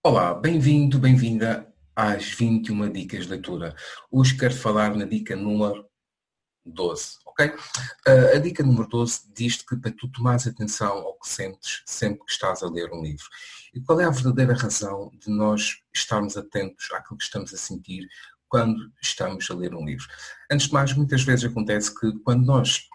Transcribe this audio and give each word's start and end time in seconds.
Olá, 0.00 0.32
bem-vindo, 0.32 0.96
bem-vinda 0.96 1.74
às 1.94 2.30
21 2.30 2.92
dicas 2.92 3.24
de 3.24 3.30
leitura. 3.30 3.74
Hoje 4.08 4.36
quero 4.36 4.54
falar 4.54 4.94
na 4.94 5.04
dica 5.04 5.34
número 5.34 5.84
12, 6.64 7.18
ok? 7.26 7.46
Uh, 7.48 8.36
a 8.36 8.38
dica 8.38 8.62
número 8.62 8.88
12 8.88 9.22
diz-te 9.34 9.66
que 9.66 9.76
para 9.76 9.90
tu 9.90 10.08
tomares 10.08 10.46
atenção 10.46 10.98
ao 10.98 11.18
que 11.18 11.28
sentes 11.28 11.82
sempre 11.84 12.24
que 12.24 12.30
estás 12.30 12.62
a 12.62 12.70
ler 12.70 12.92
um 12.92 13.02
livro. 13.02 13.26
E 13.74 13.80
qual 13.80 14.00
é 14.00 14.04
a 14.04 14.10
verdadeira 14.10 14.54
razão 14.54 15.10
de 15.18 15.30
nós 15.30 15.82
estarmos 15.92 16.36
atentos 16.36 16.88
àquilo 16.92 17.18
que 17.18 17.24
estamos 17.24 17.52
a 17.52 17.56
sentir 17.56 18.08
quando 18.48 18.92
estamos 19.02 19.50
a 19.50 19.54
ler 19.54 19.74
um 19.74 19.84
livro? 19.84 20.06
Antes 20.48 20.68
de 20.68 20.72
mais, 20.72 20.92
muitas 20.94 21.24
vezes 21.24 21.44
acontece 21.44 21.92
que 21.92 22.12
quando 22.20 22.46
nós 22.46 22.88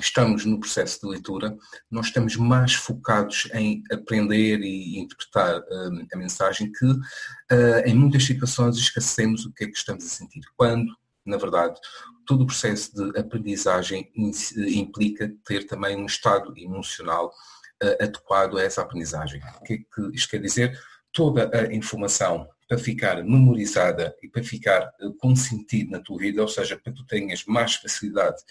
estamos 0.00 0.44
no 0.44 0.60
processo 0.60 1.00
de 1.00 1.08
leitura, 1.08 1.56
nós 1.90 2.06
estamos 2.06 2.36
mais 2.36 2.74
focados 2.74 3.48
em 3.54 3.82
aprender 3.90 4.60
e 4.60 4.98
interpretar 4.98 5.60
uh, 5.60 6.06
a 6.12 6.16
mensagem 6.16 6.70
que 6.70 6.86
uh, 6.86 7.78
em 7.84 7.94
muitas 7.94 8.24
situações 8.24 8.76
esquecemos 8.76 9.46
o 9.46 9.52
que 9.52 9.64
é 9.64 9.66
que 9.66 9.76
estamos 9.76 10.04
a 10.04 10.08
sentir. 10.08 10.42
Quando, 10.56 10.92
na 11.24 11.36
verdade, 11.36 11.78
todo 12.26 12.42
o 12.42 12.46
processo 12.46 12.94
de 12.94 13.18
aprendizagem 13.18 14.10
implica 14.56 15.32
ter 15.44 15.66
também 15.66 15.96
um 15.96 16.06
estado 16.06 16.52
emocional 16.56 17.32
uh, 17.82 18.02
adequado 18.04 18.58
a 18.58 18.62
essa 18.62 18.82
aprendizagem. 18.82 19.40
O 19.60 19.64
que 19.64 19.74
é 19.74 19.76
que 19.78 20.16
isto 20.16 20.30
quer 20.30 20.40
dizer? 20.40 20.78
Toda 21.12 21.50
a 21.56 21.72
informação 21.74 22.48
para 22.68 22.78
ficar 22.78 23.22
memorizada 23.22 24.14
e 24.22 24.28
para 24.28 24.42
ficar 24.42 24.82
eh, 25.00 25.08
com 25.18 25.34
sentido 25.36 25.92
na 25.92 26.00
tua 26.00 26.18
vida, 26.18 26.42
ou 26.42 26.48
seja, 26.48 26.76
para 26.76 26.92
que 26.92 26.98
tu 26.98 27.06
tenhas 27.06 27.44
mais 27.46 27.74
facilidade 27.76 28.42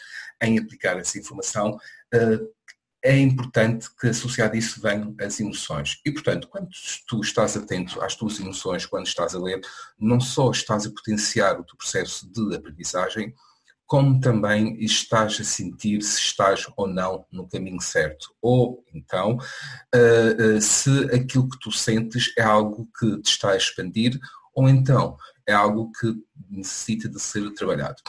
em 0.41 0.57
aplicar 0.57 0.97
essa 0.97 1.17
informação, 1.19 1.77
eh, 2.13 2.39
é 3.03 3.17
importante 3.19 3.87
que 3.99 4.07
associado 4.07 4.55
a 4.55 4.57
isso 4.57 4.81
venham 4.81 5.15
as 5.21 5.39
emoções. 5.39 6.01
E, 6.03 6.11
portanto, 6.11 6.47
quando 6.47 6.69
tu 7.07 7.21
estás 7.21 7.55
atento 7.55 8.01
às 8.01 8.15
tuas 8.15 8.39
emoções, 8.39 8.85
quando 8.87 9.05
estás 9.05 9.35
a 9.35 9.39
ler, 9.39 9.61
não 9.99 10.19
só 10.19 10.49
estás 10.49 10.87
a 10.87 10.89
potenciar 10.89 11.59
o 11.59 11.63
teu 11.63 11.77
processo 11.77 12.27
de 12.31 12.55
aprendizagem, 12.55 13.31
como 13.85 14.19
também 14.19 14.77
estás 14.83 15.39
a 15.39 15.43
sentir 15.43 16.01
se 16.01 16.19
estás 16.19 16.65
ou 16.75 16.87
não 16.87 17.25
no 17.31 17.47
caminho 17.47 17.79
certo. 17.79 18.33
Ou 18.41 18.83
então, 18.93 19.37
uh, 19.37 20.57
uh, 20.57 20.61
se 20.61 21.05
aquilo 21.13 21.47
que 21.47 21.59
tu 21.59 21.71
sentes 21.71 22.33
é 22.37 22.41
algo 22.41 22.89
que 22.99 23.21
te 23.21 23.31
está 23.31 23.51
a 23.51 23.57
expandir, 23.57 24.19
ou 24.55 24.67
então 24.67 25.17
é 25.47 25.53
algo 25.53 25.91
que 25.99 26.13
necessita 26.49 27.07
de 27.07 27.19
ser 27.21 27.47
trabalhado. 27.53 28.01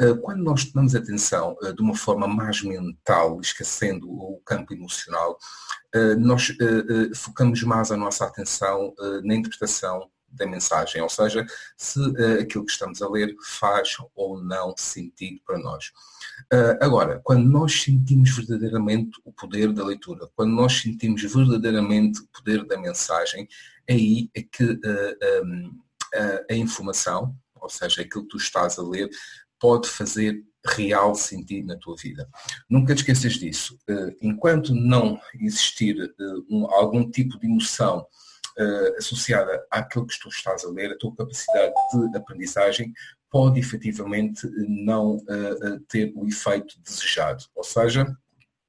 Uh, 0.00 0.16
quando 0.20 0.42
nós 0.42 0.64
tomamos 0.64 0.94
atenção 0.94 1.56
de 1.74 1.80
uma 1.80 1.94
forma 1.96 2.26
mais 2.26 2.62
mental, 2.62 3.40
esquecendo 3.40 4.10
o 4.10 4.40
campo 4.44 4.74
emocional, 4.74 5.38
nós 6.18 6.48
focamos 7.14 7.62
mais 7.62 7.92
a 7.92 7.96
nossa 7.96 8.24
atenção 8.24 8.92
na 9.22 9.36
interpretação 9.36 10.10
da 10.34 10.46
mensagem, 10.46 11.00
ou 11.00 11.08
seja, 11.08 11.46
se 11.76 11.98
uh, 11.98 12.40
aquilo 12.40 12.64
que 12.64 12.72
estamos 12.72 13.00
a 13.00 13.08
ler 13.08 13.34
faz 13.42 13.96
ou 14.14 14.42
não 14.42 14.74
sentido 14.76 15.40
para 15.46 15.58
nós. 15.58 15.86
Uh, 16.52 16.76
agora, 16.80 17.20
quando 17.22 17.48
nós 17.48 17.82
sentimos 17.82 18.36
verdadeiramente 18.36 19.20
o 19.24 19.32
poder 19.32 19.72
da 19.72 19.84
leitura, 19.84 20.28
quando 20.34 20.52
nós 20.52 20.80
sentimos 20.80 21.22
verdadeiramente 21.22 22.20
o 22.20 22.28
poder 22.28 22.64
da 22.66 22.78
mensagem, 22.78 23.48
aí 23.88 24.28
é 24.34 24.42
que 24.42 24.64
uh, 24.64 24.80
eh, 24.84 25.42
um, 25.42 25.80
a 26.50 26.54
informação, 26.54 27.36
ou 27.60 27.68
seja, 27.68 28.02
aquilo 28.02 28.24
que 28.24 28.30
tu 28.30 28.36
estás 28.36 28.78
a 28.78 28.82
ler, 28.82 29.08
pode 29.58 29.88
fazer 29.88 30.44
real 30.66 31.14
sentido 31.14 31.66
na 31.66 31.76
tua 31.76 31.96
vida. 31.96 32.28
Nunca 32.68 32.94
te 32.94 32.98
esqueças 32.98 33.34
disso. 33.34 33.78
Enquanto 34.22 34.74
não 34.74 35.20
existir 35.38 35.96
algum 36.70 37.10
tipo 37.10 37.38
de 37.38 37.46
emoção 37.46 38.06
uh, 38.58 38.98
associada 38.98 39.64
àquilo 39.70 40.06
que 40.06 40.18
tu 40.18 40.28
estás 40.28 40.64
a 40.64 40.70
ler, 40.70 40.92
a 40.92 40.98
tua 40.98 41.14
capacidade 41.14 41.72
de 42.10 42.16
aprendizagem 42.16 42.92
pode 43.30 43.58
efetivamente 43.58 44.48
não 44.68 45.16
uh, 45.16 45.80
ter 45.88 46.12
o 46.14 46.26
efeito 46.26 46.80
desejado. 46.82 47.44
Ou 47.54 47.64
seja, 47.64 48.06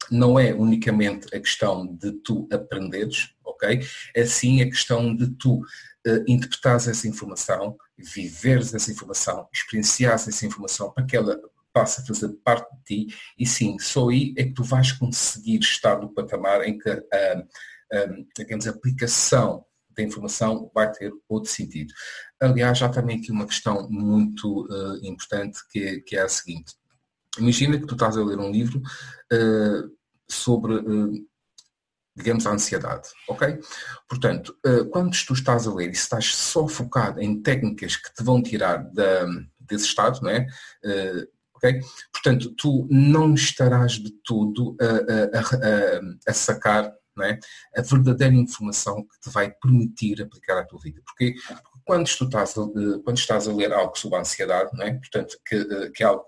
não 0.09 0.39
é 0.39 0.53
unicamente 0.53 1.27
a 1.35 1.39
questão 1.39 1.85
de 1.85 2.11
tu 2.11 2.47
aprenderes, 2.51 3.33
ok? 3.43 3.81
É 4.15 4.25
sim 4.25 4.61
a 4.61 4.65
questão 4.65 5.15
de 5.15 5.29
tu 5.31 5.59
uh, 5.59 6.23
interpretares 6.27 6.87
essa 6.87 7.07
informação, 7.07 7.77
viveres 7.97 8.73
essa 8.73 8.91
informação, 8.91 9.47
experienciares 9.53 10.27
essa 10.27 10.45
informação 10.45 10.91
para 10.91 11.05
que 11.05 11.15
ela 11.15 11.39
passe 11.71 12.01
a 12.01 12.05
fazer 12.05 12.29
parte 12.43 12.73
de 12.77 12.83
ti 13.07 13.15
e 13.37 13.45
sim, 13.45 13.77
só 13.79 14.09
aí 14.09 14.33
é 14.37 14.45
que 14.45 14.53
tu 14.53 14.63
vais 14.63 14.93
conseguir 14.93 15.59
estar 15.59 15.99
no 15.99 16.09
patamar 16.09 16.65
em 16.65 16.77
que 16.77 16.89
a, 16.89 17.45
digamos, 18.35 18.65
a 18.65 18.71
aplicação 18.71 19.65
da 19.95 20.03
informação 20.03 20.69
vai 20.73 20.91
ter 20.91 21.11
outro 21.27 21.51
sentido. 21.51 21.93
Aliás, 22.41 22.81
há 22.81 22.89
também 22.89 23.19
aqui 23.19 23.31
uma 23.31 23.45
questão 23.45 23.89
muito 23.89 24.65
uh, 24.65 24.97
importante 25.05 25.59
que 25.69 25.79
é, 25.79 25.99
que 25.99 26.15
é, 26.15 26.21
a 26.21 26.29
seguinte. 26.29 26.73
Imagina 27.37 27.79
que 27.79 27.85
tu 27.85 27.95
estás 27.95 28.17
a 28.17 28.23
ler 28.23 28.39
um 28.39 28.51
livro 28.51 28.79
uh, 28.79 29.91
sobre, 30.29 30.75
uh, 30.75 31.27
digamos, 32.15 32.45
a 32.47 32.51
ansiedade, 32.51 33.09
ok? 33.27 33.59
Portanto, 34.07 34.57
quando 34.91 35.11
tu 35.25 35.33
estás 35.33 35.67
a 35.67 35.73
ler 35.73 35.89
e 35.89 35.93
estás 35.93 36.33
só 36.33 36.65
focado 36.65 37.19
em 37.19 37.41
técnicas 37.41 37.97
que 37.97 38.13
te 38.13 38.23
vão 38.23 38.41
tirar 38.41 38.77
da, 38.93 39.25
desse 39.59 39.85
estado, 39.85 40.21
não 40.21 40.29
é? 40.29 40.47
ok? 41.55 41.81
Portanto, 42.13 42.53
tu 42.55 42.87
não 42.89 43.33
estarás 43.33 43.93
de 43.93 44.11
tudo 44.23 44.77
a, 44.79 45.37
a, 45.37 45.41
a, 45.41 46.31
a 46.31 46.33
sacar 46.33 46.93
é? 47.23 47.39
a 47.77 47.81
verdadeira 47.81 48.35
informação 48.35 49.03
que 49.03 49.19
te 49.19 49.29
vai 49.29 49.51
permitir 49.51 50.21
aplicar 50.21 50.57
à 50.57 50.65
tua 50.65 50.79
vida. 50.79 51.01
Porque, 51.05 51.35
porque 51.47 51.61
quando, 51.85 52.07
tu 52.17 52.25
estás 52.25 52.57
a, 52.57 52.61
eh, 52.61 52.99
quando 53.03 53.17
estás 53.17 53.47
a 53.47 53.53
ler 53.53 53.71
algo 53.71 53.97
sobre 53.97 54.17
a 54.17 54.21
ansiedade, 54.21 54.71
não 54.73 54.85
é? 54.85 54.93
portanto, 54.93 55.37
que, 55.45 55.55
eh, 55.55 55.91
que 55.93 56.03
é 56.03 56.05
algo 56.05 56.25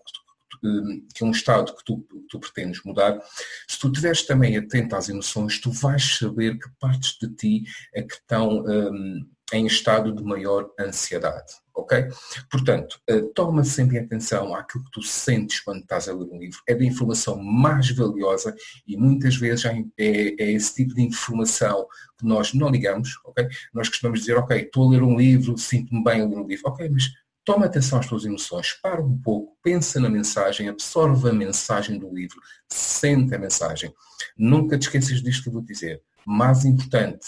que 0.59 1.23
é 1.23 1.25
um 1.25 1.31
estado 1.31 1.75
que 1.75 1.84
tu, 1.84 2.01
que 2.01 2.28
tu 2.29 2.40
pretendes 2.40 2.84
mudar, 2.84 3.19
se 3.68 3.79
tu 3.79 3.88
estiveres 3.88 4.23
também 4.23 4.57
atento 4.57 4.95
às 4.95 5.09
emoções, 5.09 5.59
tu 5.59 5.72
vais 5.72 6.18
saber 6.18 6.57
que 6.57 6.69
partes 6.79 7.18
de 7.19 7.29
ti 7.34 7.63
é 7.94 8.01
que 8.01 8.13
estão 8.13 8.63
um, 8.66 9.25
em 9.53 9.66
estado 9.66 10.13
de 10.13 10.23
maior 10.23 10.69
ansiedade, 10.78 11.53
ok? 11.73 12.07
Portanto, 12.51 13.00
eh, 13.07 13.22
toma 13.34 13.63
sempre 13.63 13.97
atenção 13.97 14.53
àquilo 14.53 14.84
que 14.84 14.91
tu 14.91 15.01
sentes 15.01 15.62
quando 15.62 15.81
estás 15.81 16.09
a 16.09 16.13
ler 16.13 16.28
um 16.29 16.38
livro. 16.38 16.59
É 16.68 16.75
da 16.75 16.84
informação 16.84 17.41
mais 17.41 17.89
valiosa 17.91 18.53
e 18.85 18.97
muitas 18.97 19.38
vezes 19.38 19.63
é, 19.66 19.78
é 19.97 20.51
esse 20.51 20.75
tipo 20.75 20.94
de 20.94 21.01
informação 21.01 21.88
que 22.19 22.25
nós 22.25 22.53
não 22.53 22.69
ligamos, 22.69 23.18
ok? 23.24 23.47
Nós 23.74 23.88
costumamos 23.88 24.19
dizer, 24.19 24.35
ok, 24.35 24.57
estou 24.57 24.89
a 24.89 24.91
ler 24.91 25.03
um 25.03 25.18
livro, 25.18 25.57
sinto-me 25.57 26.03
bem 26.03 26.22
a 26.22 26.25
ler 26.25 26.38
um 26.38 26.47
livro, 26.47 26.68
ok, 26.68 26.89
mas 26.89 27.03
toma 27.47 27.66
atenção 27.66 27.97
às 27.97 28.06
tuas 28.06 28.25
emoções, 28.25 28.74
para 28.74 29.02
um 29.02 29.18
pouco, 29.18 29.58
pensa 29.63 30.02
na 30.02 30.09
mensagem, 30.09 30.68
absorve 30.68 31.30
a 31.30 31.34
mensagem 31.34 31.97
do 31.97 32.13
livro, 32.13 32.41
sente 32.68 33.34
a 33.34 33.40
mensagem. 33.40 33.94
Nunca 34.38 34.78
te 34.78 34.81
esqueças 34.81 35.24
disto 35.24 35.46
que 35.46 35.50
vou 35.50 35.62
dizer. 35.62 36.03
Mais 36.25 36.66
importante 36.66 37.25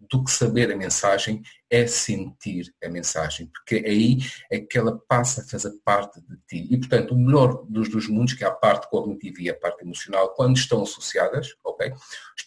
do 0.00 0.24
que 0.24 0.32
saber 0.32 0.72
a 0.72 0.76
mensagem 0.76 1.42
é 1.70 1.86
sentir 1.86 2.74
a 2.82 2.88
mensagem, 2.88 3.46
porque 3.46 3.76
aí 3.86 4.18
é 4.50 4.58
que 4.58 4.76
ela 4.76 5.00
passa 5.06 5.42
a 5.42 5.44
fazer 5.44 5.70
parte 5.84 6.20
de 6.20 6.36
ti. 6.48 6.66
E, 6.68 6.76
portanto, 6.76 7.14
o 7.14 7.16
melhor 7.16 7.64
dos 7.68 7.88
dois 7.88 8.08
mundos, 8.08 8.34
que 8.34 8.42
é 8.42 8.48
a 8.48 8.50
parte 8.50 8.90
cognitiva 8.90 9.36
e 9.42 9.48
a 9.48 9.54
parte 9.54 9.84
emocional, 9.84 10.34
quando 10.34 10.56
estão 10.56 10.82
associadas, 10.82 11.54
ok? 11.62 11.92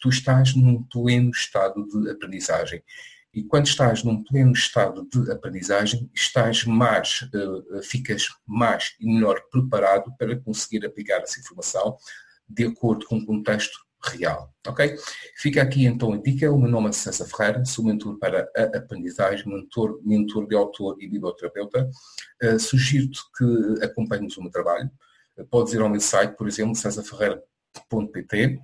Tu 0.01 0.09
estás 0.09 0.53
num 0.53 0.83
pleno 0.83 1.29
estado 1.29 1.87
de 1.87 2.11
aprendizagem. 2.11 2.83
E 3.35 3.43
quando 3.43 3.67
estás 3.67 4.01
num 4.01 4.23
pleno 4.23 4.53
estado 4.53 5.05
de 5.11 5.29
aprendizagem, 5.29 6.09
estás 6.15 6.63
mais, 6.63 7.23
uh, 7.33 7.83
ficas 7.83 8.29
mais 8.47 8.95
e 8.97 9.05
melhor 9.05 9.41
preparado 9.51 10.15
para 10.17 10.39
conseguir 10.39 10.85
aplicar 10.85 11.21
essa 11.21 11.41
informação 11.41 11.97
de 12.47 12.65
acordo 12.65 13.05
com 13.05 13.17
o 13.17 13.25
contexto 13.25 13.77
real. 14.01 14.53
Ok? 14.65 14.95
Fica 15.35 15.61
aqui 15.61 15.85
então 15.85 16.13
a 16.13 16.17
dica. 16.17 16.49
O 16.49 16.57
meu 16.57 16.71
nome 16.71 16.87
é 16.87 16.91
César 16.93 17.25
Ferreira, 17.25 17.65
sou 17.65 17.83
mentor 17.83 18.17
para 18.19 18.49
a 18.55 18.77
aprendizagem, 18.77 19.45
mentor, 19.45 19.99
mentor 20.01 20.47
de 20.47 20.55
autor 20.55 20.95
e 21.01 21.07
biblioterapeuta. 21.09 21.89
Uh, 22.41 22.57
Sugiro-te 22.57 23.19
que 23.37 23.83
acompanhes 23.83 24.37
o 24.37 24.43
meu 24.43 24.51
trabalho. 24.51 24.89
Uh, 25.37 25.45
podes 25.45 25.73
ir 25.73 25.81
ao 25.81 25.89
meu 25.89 25.99
site, 25.99 26.37
por 26.37 26.47
exemplo, 26.47 26.73
cesarferreira.pt. 26.73 28.61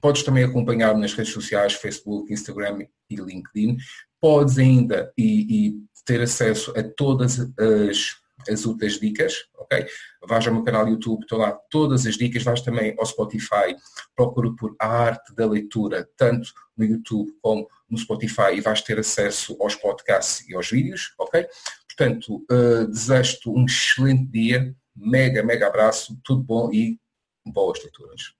Podes 0.00 0.22
também 0.22 0.44
acompanhar-me 0.44 1.00
nas 1.00 1.12
redes 1.12 1.32
sociais, 1.32 1.74
Facebook, 1.74 2.32
Instagram 2.32 2.86
e 3.10 3.16
LinkedIn. 3.16 3.76
Podes 4.20 4.58
ainda 4.58 5.12
e, 5.16 5.68
e 5.68 5.74
ter 6.04 6.20
acesso 6.20 6.72
a 6.76 6.82
todas 6.82 7.40
as 7.58 8.24
as 8.48 8.66
outras 8.66 8.98
dicas, 8.98 9.34
ok? 9.56 9.86
Vais 10.26 10.46
ao 10.46 10.54
meu 10.54 10.62
canal 10.62 10.88
YouTube, 10.88 11.22
estou 11.22 11.38
lá 11.38 11.52
todas 11.70 12.06
as 12.06 12.16
dicas, 12.16 12.42
vais 12.42 12.60
também 12.60 12.94
ao 12.98 13.06
Spotify, 13.06 13.76
procura 14.14 14.54
por 14.54 14.74
a 14.78 14.86
arte 14.86 15.34
da 15.34 15.46
leitura, 15.46 16.08
tanto 16.16 16.52
no 16.76 16.84
YouTube 16.84 17.32
como 17.40 17.68
no 17.88 17.98
Spotify 17.98 18.54
e 18.54 18.60
vais 18.60 18.82
ter 18.82 18.98
acesso 18.98 19.56
aos 19.60 19.74
podcasts 19.76 20.48
e 20.48 20.54
aos 20.54 20.70
vídeos, 20.70 21.14
ok? 21.18 21.46
Portanto, 21.86 22.44
uh, 22.50 22.86
desejo-te 22.88 23.48
um 23.48 23.64
excelente 23.64 24.26
dia, 24.26 24.74
mega, 24.94 25.42
mega 25.42 25.66
abraço, 25.66 26.18
tudo 26.24 26.42
bom 26.42 26.72
e 26.72 26.98
boas 27.46 27.82
leituras. 27.82 28.34